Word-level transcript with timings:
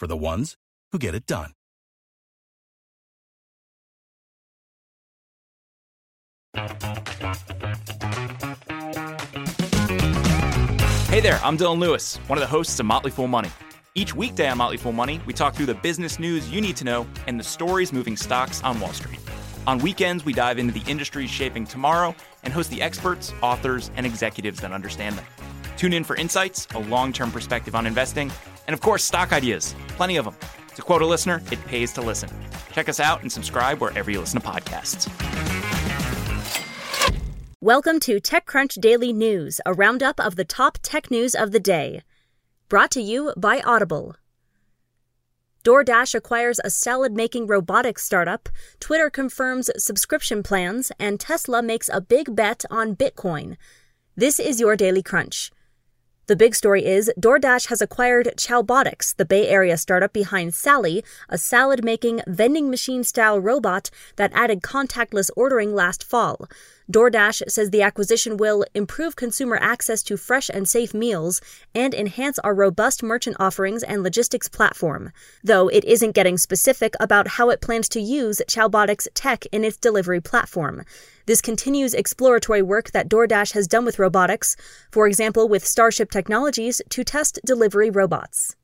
for 0.00 0.06
the 0.06 0.16
ones 0.16 0.56
who 0.90 0.98
get 0.98 1.14
it 1.14 1.26
done. 1.26 1.52
Hey 11.10 11.20
there, 11.20 11.38
I'm 11.44 11.58
Dylan 11.58 11.78
Lewis, 11.78 12.16
one 12.28 12.38
of 12.38 12.40
the 12.40 12.46
hosts 12.46 12.80
of 12.80 12.86
Motley 12.86 13.10
Fool 13.10 13.28
Money. 13.28 13.50
Each 13.94 14.14
weekday 14.14 14.48
on 14.48 14.56
Motley 14.56 14.78
Fool 14.78 14.92
Money, 14.92 15.20
we 15.26 15.34
talk 15.34 15.54
through 15.54 15.66
the 15.66 15.74
business 15.74 16.18
news 16.18 16.50
you 16.50 16.60
need 16.62 16.76
to 16.76 16.84
know 16.84 17.06
and 17.26 17.38
the 17.38 17.44
stories 17.44 17.92
moving 17.92 18.16
stocks 18.16 18.62
on 18.62 18.80
Wall 18.80 18.92
Street. 18.92 19.20
On 19.66 19.78
weekends, 19.78 20.24
we 20.24 20.32
dive 20.32 20.58
into 20.58 20.72
the 20.72 20.88
industries 20.90 21.28
shaping 21.28 21.66
tomorrow 21.66 22.14
and 22.42 22.54
host 22.54 22.70
the 22.70 22.80
experts, 22.80 23.34
authors, 23.42 23.90
and 23.96 24.06
executives 24.06 24.60
that 24.60 24.72
understand 24.72 25.18
them. 25.18 25.26
Tune 25.76 25.92
in 25.92 26.04
for 26.04 26.16
insights, 26.16 26.66
a 26.74 26.78
long 26.78 27.12
term 27.12 27.30
perspective 27.30 27.74
on 27.74 27.86
investing, 27.86 28.30
and 28.70 28.74
of 28.74 28.80
course, 28.80 29.02
stock 29.02 29.32
ideas. 29.32 29.74
Plenty 29.96 30.16
of 30.16 30.24
them. 30.24 30.36
To 30.76 30.82
quote 30.82 31.02
a 31.02 31.06
listener, 31.06 31.42
it 31.50 31.58
pays 31.64 31.92
to 31.94 32.00
listen. 32.00 32.30
Check 32.70 32.88
us 32.88 33.00
out 33.00 33.20
and 33.22 33.32
subscribe 33.32 33.80
wherever 33.80 34.12
you 34.12 34.20
listen 34.20 34.40
to 34.40 34.46
podcasts. 34.46 35.10
Welcome 37.60 37.98
to 37.98 38.20
TechCrunch 38.20 38.80
Daily 38.80 39.12
News, 39.12 39.60
a 39.66 39.74
roundup 39.74 40.20
of 40.20 40.36
the 40.36 40.44
top 40.44 40.78
tech 40.82 41.10
news 41.10 41.34
of 41.34 41.50
the 41.50 41.58
day. 41.58 42.02
Brought 42.68 42.92
to 42.92 43.00
you 43.00 43.34
by 43.36 43.60
Audible. 43.62 44.14
DoorDash 45.64 46.14
acquires 46.14 46.60
a 46.62 46.70
salad 46.70 47.12
making 47.12 47.48
robotics 47.48 48.04
startup, 48.04 48.48
Twitter 48.78 49.10
confirms 49.10 49.68
subscription 49.78 50.44
plans, 50.44 50.92
and 50.96 51.18
Tesla 51.18 51.60
makes 51.60 51.90
a 51.92 52.00
big 52.00 52.36
bet 52.36 52.64
on 52.70 52.94
Bitcoin. 52.94 53.56
This 54.14 54.38
is 54.38 54.60
your 54.60 54.76
Daily 54.76 55.02
Crunch. 55.02 55.50
The 56.30 56.36
big 56.36 56.54
story 56.54 56.86
is 56.86 57.10
DoorDash 57.18 57.66
has 57.70 57.82
acquired 57.82 58.34
Chowbotics, 58.36 59.16
the 59.16 59.24
Bay 59.24 59.48
Area 59.48 59.76
startup 59.76 60.12
behind 60.12 60.54
Sally, 60.54 61.02
a 61.28 61.36
salad 61.36 61.82
making 61.82 62.20
vending 62.24 62.70
machine 62.70 63.02
style 63.02 63.40
robot 63.40 63.90
that 64.14 64.30
added 64.32 64.62
contactless 64.62 65.30
ordering 65.36 65.74
last 65.74 66.04
fall. 66.04 66.48
DoorDash 66.90 67.48
says 67.48 67.70
the 67.70 67.82
acquisition 67.82 68.36
will 68.36 68.64
improve 68.74 69.14
consumer 69.14 69.56
access 69.60 70.02
to 70.02 70.16
fresh 70.16 70.50
and 70.52 70.68
safe 70.68 70.92
meals 70.92 71.40
and 71.72 71.94
enhance 71.94 72.40
our 72.40 72.52
robust 72.52 73.00
merchant 73.00 73.36
offerings 73.38 73.84
and 73.84 74.02
logistics 74.02 74.48
platform, 74.48 75.12
though 75.44 75.68
it 75.68 75.84
isn't 75.84 76.16
getting 76.16 76.36
specific 76.36 76.94
about 76.98 77.28
how 77.28 77.48
it 77.48 77.60
plans 77.60 77.88
to 77.90 78.00
use 78.00 78.42
Chowbotics 78.48 79.06
tech 79.14 79.46
in 79.52 79.62
its 79.62 79.76
delivery 79.76 80.20
platform. 80.20 80.82
This 81.26 81.40
continues 81.40 81.94
exploratory 81.94 82.62
work 82.62 82.90
that 82.90 83.08
DoorDash 83.08 83.52
has 83.52 83.68
done 83.68 83.84
with 83.84 84.00
robotics, 84.00 84.56
for 84.90 85.06
example, 85.06 85.48
with 85.48 85.64
Starship 85.64 86.10
Technologies, 86.10 86.82
to 86.88 87.04
test 87.04 87.38
delivery 87.44 87.90
robots. 87.90 88.56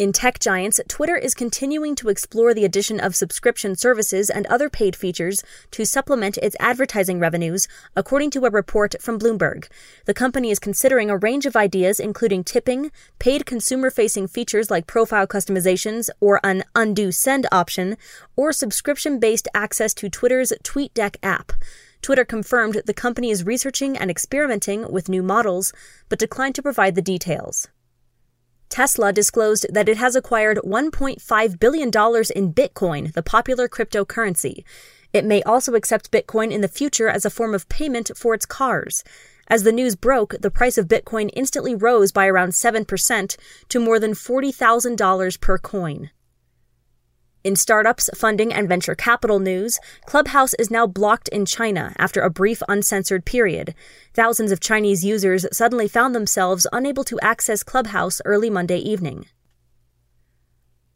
In 0.00 0.14
tech 0.14 0.38
giants, 0.38 0.80
Twitter 0.88 1.14
is 1.14 1.34
continuing 1.34 1.94
to 1.96 2.08
explore 2.08 2.54
the 2.54 2.64
addition 2.64 2.98
of 3.00 3.14
subscription 3.14 3.76
services 3.76 4.30
and 4.30 4.46
other 4.46 4.70
paid 4.70 4.96
features 4.96 5.44
to 5.72 5.84
supplement 5.84 6.38
its 6.38 6.56
advertising 6.58 7.18
revenues, 7.20 7.68
according 7.94 8.30
to 8.30 8.46
a 8.46 8.50
report 8.50 8.94
from 8.98 9.18
Bloomberg. 9.18 9.68
The 10.06 10.14
company 10.14 10.50
is 10.50 10.58
considering 10.58 11.10
a 11.10 11.18
range 11.18 11.44
of 11.44 11.54
ideas, 11.54 12.00
including 12.00 12.44
tipping, 12.44 12.90
paid 13.18 13.44
consumer 13.44 13.90
facing 13.90 14.26
features 14.28 14.70
like 14.70 14.86
profile 14.86 15.26
customizations 15.26 16.08
or 16.18 16.40
an 16.42 16.64
undo 16.74 17.12
send 17.12 17.46
option, 17.52 17.98
or 18.36 18.54
subscription 18.54 19.20
based 19.20 19.48
access 19.52 19.92
to 19.92 20.08
Twitter's 20.08 20.54
TweetDeck 20.62 21.16
app. 21.22 21.52
Twitter 22.00 22.24
confirmed 22.24 22.80
the 22.86 22.94
company 22.94 23.28
is 23.28 23.44
researching 23.44 23.98
and 23.98 24.10
experimenting 24.10 24.90
with 24.90 25.10
new 25.10 25.22
models, 25.22 25.74
but 26.08 26.18
declined 26.18 26.54
to 26.54 26.62
provide 26.62 26.94
the 26.94 27.02
details. 27.02 27.68
Tesla 28.70 29.12
disclosed 29.12 29.66
that 29.68 29.88
it 29.88 29.96
has 29.96 30.14
acquired 30.14 30.58
$1.5 30.58 31.58
billion 31.58 31.88
in 31.88 32.54
Bitcoin, 32.54 33.12
the 33.12 33.22
popular 33.22 33.68
cryptocurrency. 33.68 34.64
It 35.12 35.24
may 35.24 35.42
also 35.42 35.74
accept 35.74 36.12
Bitcoin 36.12 36.52
in 36.52 36.60
the 36.60 36.68
future 36.68 37.08
as 37.08 37.24
a 37.24 37.30
form 37.30 37.52
of 37.52 37.68
payment 37.68 38.12
for 38.16 38.32
its 38.32 38.46
cars. 38.46 39.02
As 39.48 39.64
the 39.64 39.72
news 39.72 39.96
broke, 39.96 40.36
the 40.40 40.52
price 40.52 40.78
of 40.78 40.86
Bitcoin 40.86 41.30
instantly 41.34 41.74
rose 41.74 42.12
by 42.12 42.28
around 42.28 42.50
7% 42.50 43.36
to 43.68 43.80
more 43.80 43.98
than 43.98 44.12
$40,000 44.12 45.40
per 45.40 45.58
coin. 45.58 46.10
In 47.42 47.56
startups, 47.56 48.10
funding, 48.14 48.52
and 48.52 48.68
venture 48.68 48.94
capital 48.94 49.38
news, 49.38 49.78
Clubhouse 50.04 50.52
is 50.54 50.70
now 50.70 50.86
blocked 50.86 51.28
in 51.28 51.46
China 51.46 51.94
after 51.96 52.20
a 52.20 52.28
brief 52.28 52.62
uncensored 52.68 53.24
period. 53.24 53.74
Thousands 54.12 54.52
of 54.52 54.60
Chinese 54.60 55.04
users 55.04 55.46
suddenly 55.50 55.88
found 55.88 56.14
themselves 56.14 56.66
unable 56.70 57.04
to 57.04 57.18
access 57.20 57.62
Clubhouse 57.62 58.20
early 58.26 58.50
Monday 58.50 58.78
evening. 58.78 59.24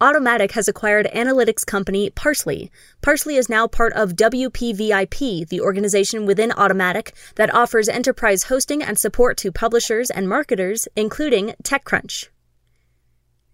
Automattic 0.00 0.52
has 0.52 0.68
acquired 0.68 1.08
analytics 1.12 1.66
company 1.66 2.08
Parse.ly. 2.10 2.70
Parse.ly 3.02 3.34
is 3.34 3.48
now 3.48 3.66
part 3.66 3.92
of 3.94 4.12
WPVIP, 4.12 5.48
the 5.48 5.60
organization 5.60 6.24
within 6.24 6.50
Automattic 6.50 7.10
that 7.34 7.52
offers 7.52 7.88
enterprise 7.88 8.44
hosting 8.44 8.80
and 8.80 8.96
support 8.96 9.36
to 9.38 9.50
publishers 9.50 10.08
and 10.08 10.28
marketers, 10.28 10.86
including 10.94 11.52
TechCrunch. 11.64 12.28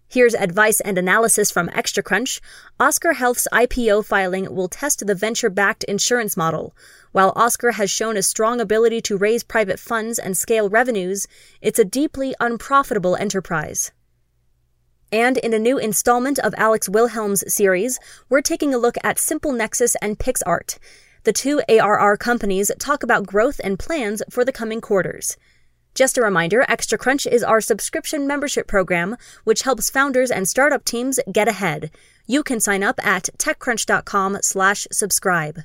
Here's 0.07 0.35
advice 0.35 0.79
and 0.79 0.97
analysis 0.97 1.49
from 1.51 1.69
ExtraCrunch. 1.69 2.39
Oscar 2.79 3.13
Health's 3.13 3.47
IPO 3.51 4.05
filing 4.05 4.53
will 4.53 4.69
test 4.69 5.05
the 5.05 5.15
venture 5.15 5.49
backed 5.49 5.83
insurance 5.85 6.37
model. 6.37 6.75
While 7.11 7.33
Oscar 7.35 7.71
has 7.71 7.89
shown 7.89 8.15
a 8.15 8.21
strong 8.21 8.61
ability 8.61 9.01
to 9.01 9.17
raise 9.17 9.43
private 9.43 9.79
funds 9.79 10.19
and 10.19 10.37
scale 10.37 10.69
revenues, 10.69 11.27
it's 11.59 11.79
a 11.79 11.85
deeply 11.85 12.35
unprofitable 12.39 13.15
enterprise. 13.15 13.91
And 15.11 15.37
in 15.39 15.53
a 15.53 15.59
new 15.59 15.77
installment 15.77 16.39
of 16.39 16.53
Alex 16.57 16.87
Wilhelm's 16.87 17.43
series, 17.51 17.99
we're 18.29 18.41
taking 18.41 18.73
a 18.73 18.77
look 18.77 18.97
at 19.03 19.19
Simple 19.19 19.53
Nexus 19.53 19.95
and 20.01 20.19
PixArt. 20.19 20.77
The 21.23 21.33
two 21.33 21.61
ARR 21.67 22.17
companies 22.17 22.69
talk 22.77 23.01
about 23.01 23.25
growth 23.25 23.59
and 23.63 23.79
plans 23.79 24.21
for 24.29 24.45
the 24.45 24.51
coming 24.51 24.81
quarters. 24.81 25.37
Just 25.95 26.17
a 26.17 26.21
reminder, 26.21 26.65
Extra 26.67 26.97
Crunch 26.97 27.25
is 27.25 27.41
our 27.41 27.61
subscription 27.61 28.27
membership 28.27 28.67
program, 28.67 29.15
which 29.45 29.61
helps 29.61 29.89
founders 29.89 30.29
and 30.29 30.45
startup 30.45 30.83
teams 30.83 31.21
get 31.31 31.47
ahead. 31.47 31.89
You 32.27 32.43
can 32.43 32.59
sign 32.59 32.83
up 32.83 32.99
at 33.05 33.29
techcrunch.com 33.37 34.39
slash 34.41 34.87
subscribe. 34.91 35.61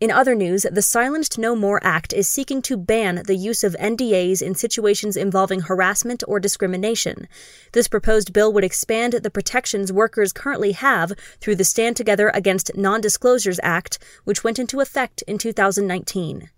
In 0.00 0.10
other 0.10 0.34
news, 0.34 0.66
the 0.68 0.82
Silence 0.82 1.38
No 1.38 1.54
More 1.54 1.78
Act 1.84 2.12
is 2.12 2.26
seeking 2.26 2.60
to 2.62 2.76
ban 2.76 3.22
the 3.24 3.36
use 3.36 3.62
of 3.62 3.76
NDAs 3.78 4.42
in 4.42 4.56
situations 4.56 5.16
involving 5.16 5.60
harassment 5.60 6.24
or 6.26 6.40
discrimination. 6.40 7.28
This 7.72 7.86
proposed 7.86 8.32
bill 8.32 8.52
would 8.52 8.64
expand 8.64 9.12
the 9.12 9.30
protections 9.30 9.92
workers 9.92 10.32
currently 10.32 10.72
have 10.72 11.12
through 11.40 11.54
the 11.54 11.64
Stand 11.64 11.96
Together 11.96 12.32
Against 12.34 12.76
Non 12.76 13.00
Disclosures 13.00 13.60
Act, 13.62 14.00
which 14.24 14.42
went 14.42 14.58
into 14.58 14.80
effect 14.80 15.22
in 15.28 15.38
2019. 15.38 16.50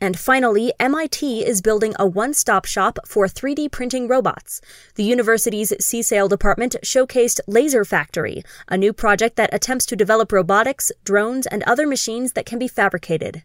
And 0.00 0.18
finally, 0.18 0.72
MIT 0.78 1.46
is 1.46 1.62
building 1.62 1.94
a 1.98 2.06
one 2.06 2.34
stop 2.34 2.66
shop 2.66 2.98
for 3.06 3.26
3D 3.26 3.70
printing 3.70 4.08
robots. 4.08 4.60
The 4.96 5.04
university's 5.04 5.72
CSAIL 5.72 6.28
department 6.28 6.76
showcased 6.82 7.40
Laser 7.46 7.84
Factory, 7.84 8.42
a 8.68 8.76
new 8.76 8.92
project 8.92 9.36
that 9.36 9.54
attempts 9.54 9.86
to 9.86 9.96
develop 9.96 10.32
robotics, 10.32 10.92
drones, 11.04 11.46
and 11.46 11.62
other 11.62 11.86
machines 11.86 12.32
that 12.32 12.46
can 12.46 12.58
be 12.58 12.68
fabricated. 12.68 13.42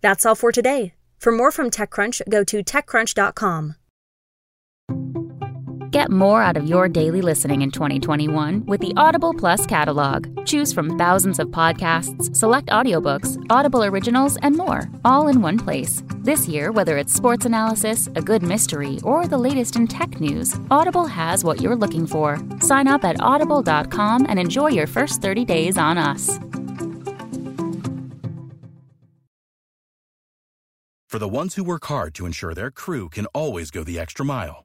That's 0.00 0.24
all 0.24 0.36
for 0.36 0.52
today. 0.52 0.94
For 1.18 1.32
more 1.32 1.50
from 1.50 1.70
TechCrunch, 1.70 2.22
go 2.28 2.44
to 2.44 2.62
TechCrunch.com. 2.62 3.74
Get 6.00 6.10
more 6.10 6.42
out 6.42 6.56
of 6.56 6.64
your 6.64 6.88
daily 6.88 7.20
listening 7.20 7.60
in 7.60 7.70
2021 7.70 8.64
with 8.64 8.80
the 8.80 8.94
Audible 8.96 9.34
Plus 9.34 9.66
catalog. 9.66 10.46
Choose 10.46 10.72
from 10.72 10.96
thousands 10.96 11.38
of 11.38 11.48
podcasts, 11.48 12.34
select 12.34 12.68
audiobooks, 12.70 13.36
Audible 13.50 13.84
originals, 13.84 14.38
and 14.40 14.56
more, 14.56 14.88
all 15.04 15.28
in 15.28 15.42
one 15.42 15.58
place. 15.58 16.02
This 16.22 16.48
year, 16.48 16.72
whether 16.72 16.96
it's 16.96 17.12
sports 17.12 17.44
analysis, 17.44 18.08
a 18.14 18.22
good 18.22 18.42
mystery, 18.42 18.98
or 19.04 19.26
the 19.26 19.36
latest 19.36 19.76
in 19.76 19.86
tech 19.86 20.18
news, 20.20 20.58
Audible 20.70 21.04
has 21.04 21.44
what 21.44 21.60
you're 21.60 21.76
looking 21.76 22.06
for. 22.06 22.38
Sign 22.60 22.88
up 22.88 23.04
at 23.04 23.20
audible.com 23.20 24.24
and 24.26 24.38
enjoy 24.38 24.68
your 24.68 24.86
first 24.86 25.20
30 25.20 25.44
days 25.44 25.76
on 25.76 25.98
us. 25.98 26.40
For 31.10 31.18
the 31.18 31.28
ones 31.28 31.56
who 31.56 31.64
work 31.64 31.84
hard 31.84 32.14
to 32.14 32.24
ensure 32.24 32.54
their 32.54 32.70
crew 32.70 33.10
can 33.10 33.26
always 33.34 33.70
go 33.70 33.84
the 33.84 33.98
extra 33.98 34.24
mile, 34.24 34.64